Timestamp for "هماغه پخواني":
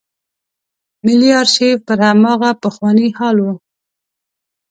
2.09-3.07